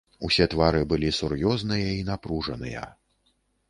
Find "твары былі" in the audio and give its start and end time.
0.53-1.13